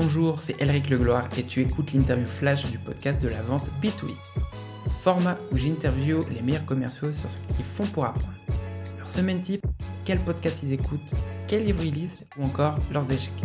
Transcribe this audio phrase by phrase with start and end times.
[0.00, 4.12] Bonjour, c'est Elric Legloire et tu écoutes l'interview flash du podcast de la vente B2B.
[5.02, 8.32] Format où j'interview les meilleurs commerciaux sur ce qu'ils font pour apprendre.
[8.96, 9.66] Leur semaine type,
[10.04, 11.14] quel podcast ils écoutent,
[11.48, 13.42] quel livre ils lisent ou encore leurs échecs.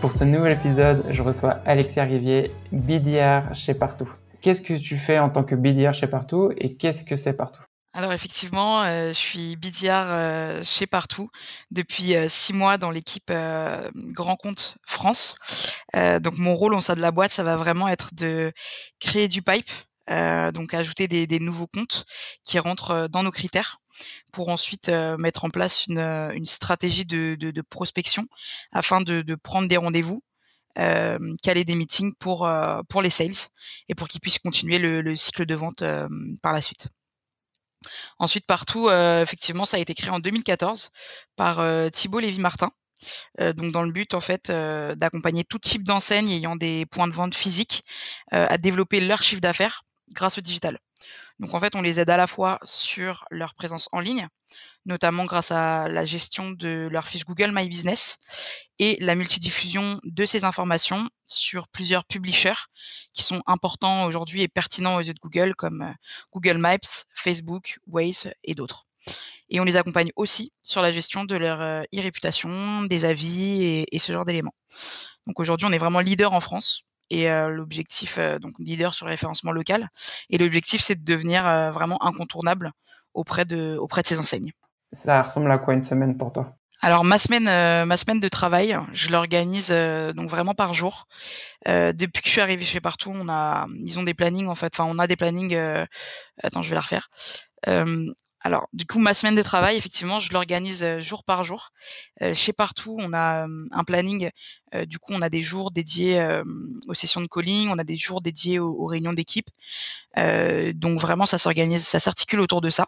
[0.00, 4.10] Pour ce nouvel épisode, je reçois Alexia Rivier, BDR chez Partout.
[4.40, 7.62] Qu'est-ce que tu fais en tant que BDR chez Partout et qu'est-ce que c'est Partout?
[7.94, 11.28] Alors effectivement, euh, je suis BDR euh, chez Partout
[11.70, 15.36] depuis euh, six mois dans l'équipe Grand Compte France.
[15.94, 18.52] donc mon rôle au sein de la boîte, ça va vraiment être de
[18.98, 19.70] créer du pipe,
[20.08, 22.04] donc ajouter des, nouveaux comptes
[22.44, 23.78] qui rentrent dans nos critères
[24.32, 24.88] pour ensuite
[25.18, 28.26] mettre en place une, stratégie de, prospection
[28.72, 30.22] afin de, prendre des rendez-vous.
[30.74, 32.48] caler des meetings pour
[32.88, 33.50] pour les sales
[33.88, 35.84] et pour qu'ils puissent continuer le cycle de vente
[36.42, 36.88] par la suite.
[38.18, 40.90] Ensuite, partout, euh, effectivement, ça a été créé en 2014
[41.36, 42.70] par euh, Thibault Lévy-Martin.
[43.40, 47.12] Euh, donc dans le but en fait d'accompagner tout type d'enseignes ayant des points de
[47.12, 47.82] vente physiques
[48.30, 50.78] à développer leur chiffre d'affaires grâce au digital.
[51.38, 54.28] Donc en fait, on les aide à la fois sur leur présence en ligne,
[54.86, 58.18] notamment grâce à la gestion de leur fiche Google My Business
[58.78, 62.68] et la multidiffusion de ces informations sur plusieurs publishers
[63.12, 65.92] qui sont importants aujourd'hui et pertinents aux yeux de Google comme euh,
[66.32, 66.78] Google Maps,
[67.14, 68.86] Facebook, Waze et d'autres.
[69.48, 73.98] Et on les accompagne aussi sur la gestion de leur euh, e-réputation, des avis et,
[73.98, 74.54] ce genre d'éléments.
[75.26, 79.52] Donc aujourd'hui, on est vraiment leader en France et l'objectif, donc leader sur le référencement
[79.52, 79.88] local.
[80.30, 82.72] Et l'objectif, c'est de devenir vraiment incontournable
[83.14, 84.52] auprès de, auprès de ces enseignes.
[84.92, 86.56] Ça ressemble à quoi une semaine pour toi?
[86.84, 91.06] Alors ma semaine, euh, ma semaine de travail, je l'organise euh, donc vraiment par jour.
[91.68, 94.56] Euh, depuis que je suis arrivée chez Partout, on a, ils ont des plannings en
[94.56, 94.72] fait.
[94.74, 95.56] Enfin, on a des plannings.
[96.42, 97.08] attends, je vais la refaire.
[98.44, 101.70] Alors, du coup, ma semaine de travail, effectivement, je l'organise jour par jour.
[102.34, 104.30] chez Partout, on a un planning.
[104.86, 106.42] du coup, on a des jours dédiés
[106.88, 109.48] aux sessions de calling, on a des jours dédiés aux, aux réunions d'équipe.
[110.16, 112.86] donc vraiment, ça s'organise, ça s'articule autour de ça.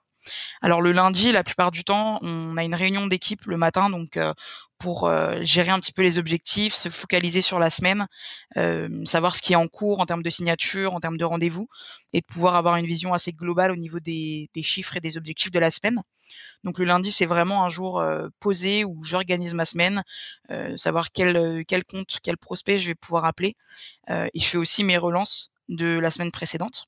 [0.62, 4.16] Alors le lundi, la plupart du temps, on a une réunion d'équipe le matin, donc
[4.16, 4.32] euh,
[4.78, 8.06] pour euh, gérer un petit peu les objectifs, se focaliser sur la semaine,
[8.56, 11.68] euh, savoir ce qui est en cours en termes de signature, en termes de rendez-vous,
[12.12, 15.50] et de pouvoir avoir une vision assez globale au niveau des, chiffres et des objectifs
[15.50, 16.00] de la semaine.
[16.64, 18.02] Donc le lundi, c'est vraiment un jour
[18.40, 20.02] posé où j'organise ma semaine,
[20.76, 23.56] savoir quel, quel compte, quel prospect je vais pouvoir appeler,
[24.08, 26.86] et je fais aussi mes relances de la semaine précédente.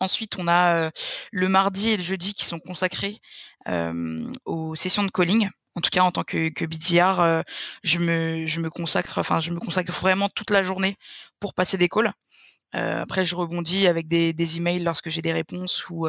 [0.00, 0.90] Ensuite, on a
[1.32, 3.18] le mardi et le jeudi qui sont consacrés
[4.44, 5.48] aux sessions de calling.
[5.74, 7.42] En tout cas, en tant que, que BDR,
[7.82, 10.96] je me consacre, enfin, je me consacre vraiment toute la journée
[11.40, 12.12] pour passer des calls.
[12.72, 16.08] après, je rebondis avec des, des emails lorsque j'ai des réponses ou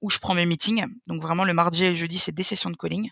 [0.00, 0.84] où je prends mes meetings.
[1.06, 3.08] Donc vraiment, le mardi et le jeudi, c'est des sessions de calling.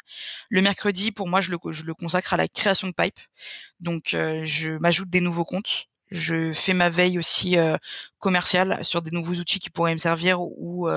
[0.50, 3.20] Le mercredi, pour moi, je le, je le consacre à la création de pipe.
[3.80, 5.86] Donc, je m'ajoute des nouveaux comptes.
[6.10, 7.56] Je fais ma veille aussi
[8.18, 10.88] commerciale sur des nouveaux outils qui pourraient me servir ou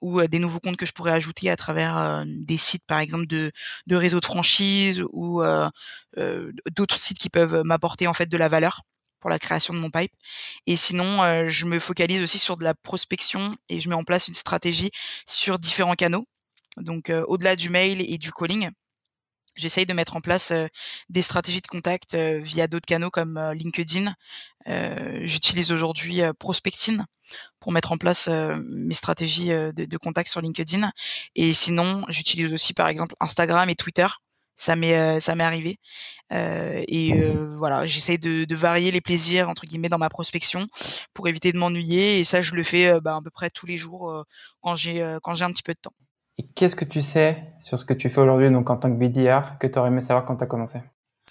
[0.00, 3.52] ou des nouveaux comptes que je pourrais ajouter à travers des sites par exemple de,
[3.86, 5.42] de réseaux de franchise ou
[6.70, 8.80] d'autres sites qui peuvent m'apporter en fait de la valeur
[9.20, 10.12] pour la création de mon pipe.
[10.66, 14.28] Et sinon, je me focalise aussi sur de la prospection et je mets en place
[14.28, 14.90] une stratégie
[15.26, 16.26] sur différents canaux.
[16.78, 18.70] Donc au-delà du mail et du calling,
[19.54, 20.52] J'essaye de mettre en place
[21.08, 24.14] des stratégies de contact via d'autres canaux comme LinkedIn.
[25.24, 27.04] J'utilise aujourd'hui Prospectine
[27.60, 30.90] pour mettre en place mes stratégies de, contact sur LinkedIn.
[31.34, 34.06] Et sinon, j'utilise aussi par exemple Instagram et Twitter.
[34.56, 35.78] Ça m'est ça m'est arrivé.
[36.30, 37.12] et
[37.54, 40.66] voilà, j'essaye de, varier les plaisirs entre guillemets dans ma prospection
[41.14, 42.20] pour éviter de m'ennuyer.
[42.20, 44.24] Et ça, je le fais bah, à peu près tous les jours
[44.62, 45.94] quand j'ai quand j'ai un petit peu de temps.
[46.38, 48.96] Et qu'est-ce que tu sais sur ce que tu fais aujourd'hui donc en tant que
[48.96, 50.80] BDR que tu aurais aimé savoir quand tu as commencé?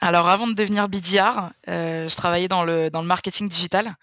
[0.03, 3.93] Alors avant de devenir BDR, euh, je travaillais dans le dans le marketing digital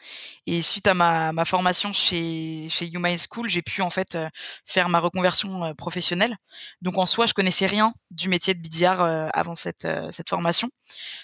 [0.47, 4.29] et suite à ma, ma formation chez chez YouMind School, j'ai pu en fait euh,
[4.65, 6.37] faire ma reconversion euh, professionnelle.
[6.83, 9.01] Donc en soi, je connaissais rien du métier de BDR
[9.35, 10.71] avant cette cette formation.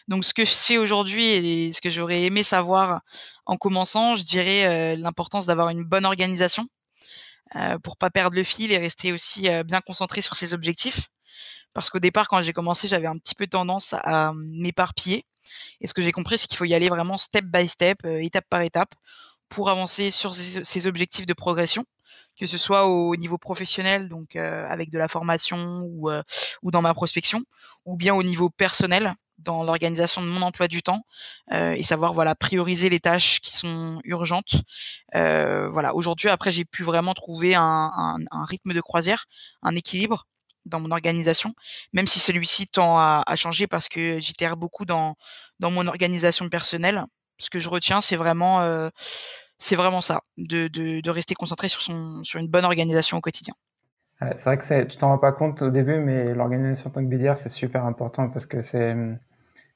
[0.08, 3.02] Donc ce que je sais aujourd'hui et ce que j'aurais aimé savoir
[3.46, 6.66] en commençant, je dirais l'importance d'avoir une bonne organisation
[7.56, 11.08] euh, pour pas perdre le fil et rester aussi euh, bien concentré sur ses objectifs.
[11.72, 15.24] Parce qu'au départ, quand j'ai commencé, j'avais un petit peu tendance à m'éparpiller.
[15.80, 18.22] Et ce que j'ai compris, c'est qu'il faut y aller vraiment step by step, euh,
[18.22, 18.94] étape par étape,
[19.48, 21.84] pour avancer sur ses, objectifs de progression,
[22.38, 26.10] que ce soit au niveau professionnel, donc avec de la formation ou,
[26.62, 27.40] ou dans ma prospection,
[27.84, 29.14] ou bien au niveau personnel,
[29.44, 31.04] dans l'organisation de mon emploi du temps
[31.52, 34.56] euh, et savoir voilà prioriser les tâches qui sont urgentes.
[35.14, 38.16] Euh, voilà, aujourd'hui après j'ai pu vraiment trouver un,
[38.48, 39.26] rythme de croisière,
[39.62, 40.26] un équilibre
[40.64, 41.54] dans mon organisation,
[41.92, 45.14] même si celui-ci tend à, changer parce que j'itère beaucoup dans
[45.60, 47.04] dans mon organisation personnelle.
[47.38, 48.88] Ce que je retiens, c'est vraiment euh,
[49.58, 53.54] c'est vraiment ça, de, de, rester concentré sur son sur une bonne organisation au quotidien.
[54.20, 57.14] c'est vrai que tu t'en rends pas compte au début, mais l'organisation en tant que
[57.14, 58.96] BDR, c'est super important parce que c'est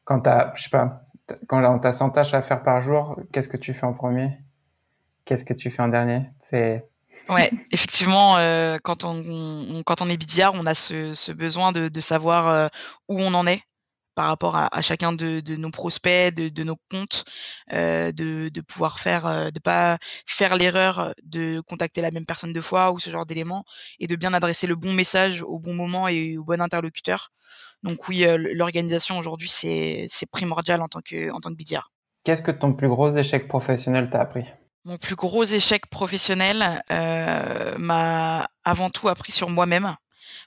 [0.08, 1.02] quand t'as, je sais pas,
[1.48, 4.38] quand t'as 100 tâches à faire par jour, qu'est-ce que tu fais en premier?
[5.26, 6.30] Qu'est-ce que tu fais en dernier?
[6.40, 6.88] C'est
[7.28, 12.68] Ouais, effectivement, euh, quand on, est BDR, on a ce, besoin de, de savoir euh,
[13.08, 13.60] où on en est
[14.18, 17.24] par rapport à, à chacun de, de, nos prospects, de, de nos comptes,
[17.72, 22.52] euh, de, de pouvoir faire, euh, de pas faire l'erreur de contacter la même personne
[22.52, 23.64] deux fois ou ce genre d'éléments,
[24.00, 27.28] et de bien adresser le bon message au bon moment et au bon interlocuteur.
[27.84, 31.92] Donc oui, euh, l'organisation aujourd'hui c'est c'est primordial en tant que en tant que BDR.
[32.24, 34.46] Qu'est-ce que ton plus gros échec professionnel t'a appris?
[34.84, 39.94] Mon plus gros échec professionnel euh, m'a avant tout appris sur moi-même.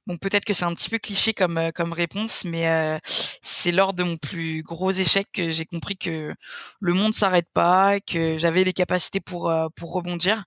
[0.08, 3.00] Bon, peut-être que c'est un petit peu cliché comme euh, réponse, mais euh,
[3.42, 6.34] c'est lors de mon plus gros échec que j'ai compris que
[6.80, 10.44] le monde s'arrête pas, que j'avais les capacités pour euh, pour rebondir,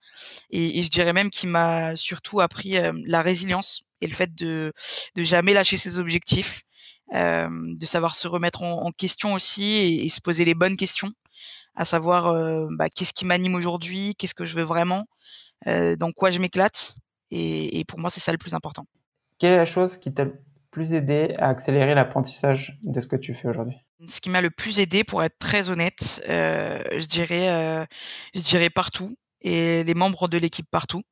[0.51, 2.77] et, je dirais même qu'il m'a surtout appris
[3.07, 4.73] la résilience et le fait de
[5.17, 6.63] de jamais lâcher ses objectifs,
[7.13, 9.65] de savoir se remettre en, question aussi
[10.05, 11.13] et, se poser les bonnes questions
[11.77, 12.33] à savoir
[12.79, 15.05] bah, qu'est-ce qui m'anime aujourd'hui, qu'est-ce que je veux vraiment,
[15.67, 16.97] dans quoi je m'éclate.
[17.31, 18.87] Et, pour moi, c'est ça le plus important.
[19.45, 23.15] Quelle est la chose qui t'a le plus aidé à accélérer l'apprentissage de ce que
[23.15, 23.77] tu fais aujourd'hui?
[24.09, 27.85] Ce qui m'a le plus aidé, pour être très honnête, euh, je dirais, euh,
[28.35, 31.03] je dirais partout et les membres de l'équipe partout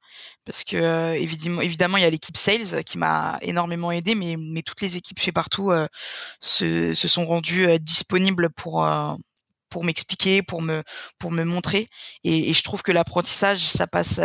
[0.47, 4.37] parce que euh, évidemment évidemment il y a l'équipe sales qui m'a énormément aidé mais
[4.39, 5.71] mais toutes les équipes chez partout
[6.41, 8.89] se, sont rendues disponibles pour
[9.69, 10.83] pour m'expliquer, pour me
[11.19, 11.91] pour me montrer.
[12.25, 14.23] Et, je trouve que l'apprentissage, ça passe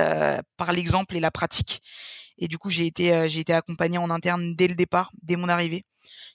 [0.56, 1.82] par l'exemple et la pratique.
[2.38, 5.50] Et du coup, j'ai été j'ai été accompagné en interne dès le départ, dès mon
[5.50, 5.86] arrivée,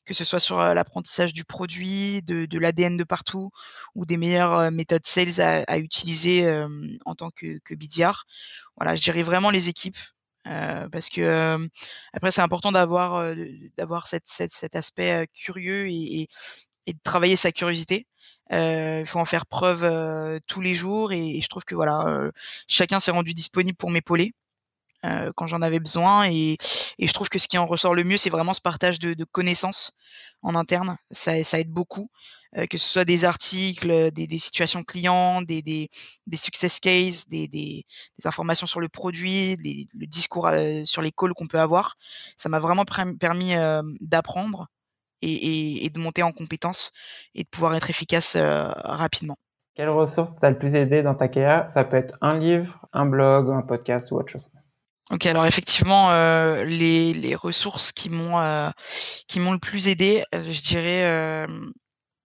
[0.05, 3.51] que ce soit sur l'apprentissage du produit, de, de l'ADN de partout,
[3.95, 6.49] ou des meilleures méthodes sales à, à utiliser
[7.07, 8.25] en tant que, que BDR.
[8.77, 9.99] Voilà, je dirais vraiment les équipes.
[10.49, 11.69] Euh, parce que euh,
[12.13, 13.23] après c'est important d'avoir
[14.07, 16.29] cette, cette, cet aspect curieux et, et,
[16.87, 18.09] et de travailler sa curiosité
[18.51, 22.31] il faut en faire preuve tous les jours et, et, je trouve que voilà,
[22.69, 24.35] chacun s'est rendu disponible pour m'épauler
[25.37, 26.57] quand j'en avais besoin et,
[26.99, 29.15] et, je trouve que ce qui en ressort le mieux, c'est vraiment ce partage de,
[29.15, 29.93] de connaissances
[30.43, 30.97] en interne.
[31.11, 32.09] Ça, ça aide beaucoup,
[32.71, 35.89] que ce soit des articles, des, des situations clients, des, des,
[36.27, 37.85] des, success cases, des, des,
[38.25, 40.49] informations sur le produit, les, le discours
[40.85, 41.97] sur les calls qu'on peut avoir.
[42.37, 43.55] Ça m'a vraiment permis
[44.01, 44.69] d'apprendre
[45.23, 46.93] et, et, et, de monter en compétences
[47.35, 49.37] et de pouvoir être efficace euh, rapidement.
[49.75, 53.07] Quelle ressource t'a le plus aidé dans ta carrière Ça peut être un livre, un
[53.07, 54.49] blog, un podcast ou autre chose.
[55.13, 58.71] Ok, alors effectivement, euh, les, les, ressources qui m'ont euh,
[59.29, 61.47] qui m'ont le plus aidé, euh, je dirais euh,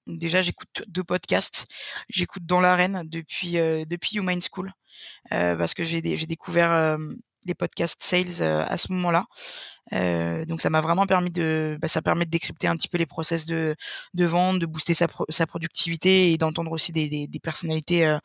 [0.07, 1.67] déjà j'écoute deux podcasts.
[2.09, 4.71] J'écoute dans l'arène depuis euh, depuis Human School
[5.29, 6.97] parce que j'ai j'ai découvert
[7.47, 9.25] les podcasts sales à ce moment-là.
[9.93, 12.97] Euh, donc ça m'a vraiment permis de, bah, ça permet de décrypter un petit peu
[12.97, 13.75] les process de,
[14.13, 18.17] de vente, de booster sa, sa productivité et d'entendre aussi des, des, des personnalités euh,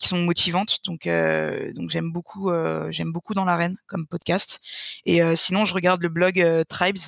[0.00, 0.78] qui sont motivantes.
[0.84, 2.50] Donc, euh, donc j'aime beaucoup,
[2.90, 4.60] j'aime beaucoup dans l'arène comme podcast.
[5.04, 6.98] Et sinon, je regarde le blog Tribes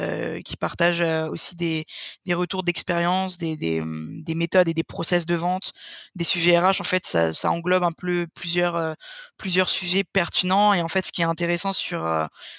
[0.00, 1.84] euh, qui partagent euh, aussi des,
[2.32, 5.72] retours d'expérience, des, des, des, méthodes et des process de vente,
[6.14, 6.80] des sujets RH.
[6.80, 8.94] En fait, ça, englobe un peu plusieurs, euh,
[9.36, 10.72] plusieurs sujets pertinents.
[10.72, 12.08] Et en fait, ce qui est intéressant sur,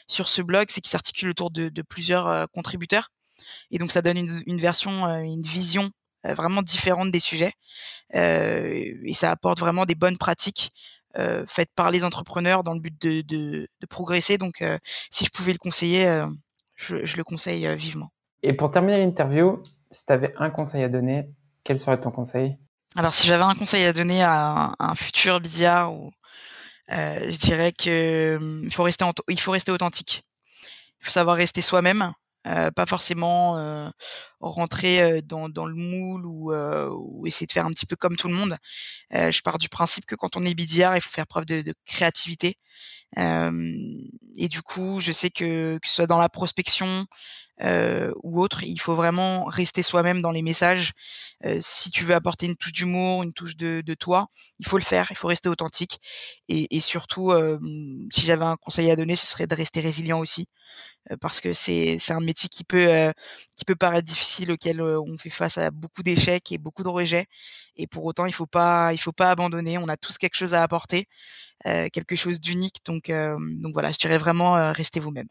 [0.07, 3.09] sur ce blog, c'est qu'il s'articule autour de, plusieurs contributeurs.
[3.71, 5.89] Et donc, ça donne une, version, une vision
[6.23, 7.53] vraiment différente des sujets.
[8.13, 10.71] et ça apporte vraiment des bonnes pratiques
[11.47, 14.37] faites par les entrepreneurs dans le but de, progresser.
[14.37, 14.63] Donc,
[15.09, 16.23] si je pouvais le conseiller,
[16.81, 18.11] je, je le conseille euh, vivement.
[18.43, 19.61] Et pour terminer l'interview,
[19.91, 21.29] si tu avais un conseil à donner,
[21.63, 22.57] quel serait ton conseil?
[22.95, 26.11] Alors, si j'avais un conseil à donner à un, à un futur billard, ou,
[26.91, 30.23] euh, je dirais que il faut rester, il faut rester authentique.
[30.99, 32.13] Il faut savoir rester soi-même,
[32.47, 33.89] euh, pas forcément euh,
[34.39, 37.95] rentrer euh, dans, dans, le moule ou, euh, ou, essayer de faire un petit peu
[37.95, 38.57] comme tout le monde.
[39.13, 41.61] Euh, je pars du principe que quand on est BDR, il faut faire preuve de,
[41.61, 42.57] de créativité.
[43.17, 47.05] Et du coup, je sais que que ce soit dans la prospection
[48.23, 50.91] ou autre, il faut vraiment rester soi-même dans les messages.
[51.59, 54.27] si tu veux apporter une touche d'humour, une touche de, de, toi,
[54.59, 55.07] il faut le faire.
[55.11, 55.99] Il faut rester authentique.
[56.49, 57.31] Et, et surtout,
[58.11, 60.47] si j'avais un conseil à donner, ce serait de rester résilient aussi
[61.19, 63.11] parce que c'est un métier qui peut euh,
[63.55, 67.25] qui peut paraître difficile auquel on fait face à beaucoup d'échecs et beaucoup de rejets
[67.75, 70.53] et pour autant il faut pas il faut pas abandonner on a tous quelque chose
[70.53, 71.07] à apporter
[71.67, 75.27] euh, quelque chose d'unique donc euh, donc voilà je dirais vraiment restez vous-même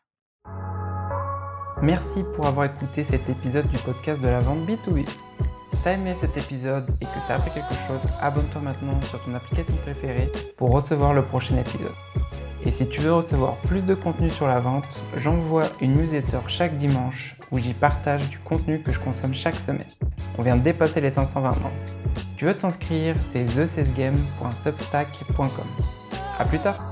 [1.83, 5.09] Merci pour avoir écouté cet épisode du podcast de la vente B2B.
[5.09, 5.17] Si
[5.83, 9.79] t'as aimé cet épisode et que t'as appris quelque chose, abonne-toi maintenant sur ton application
[9.79, 11.95] préférée pour recevoir le prochain épisode.
[12.67, 16.77] Et si tu veux recevoir plus de contenu sur la vente, j'envoie une newsletter chaque
[16.77, 19.89] dimanche où j'y partage du contenu que je consomme chaque semaine.
[20.37, 21.71] On vient de dépasser les 520 membres.
[22.15, 25.67] Si tu veux t'inscrire, c'est thecesgame.substack.com.
[26.39, 26.90] A plus tard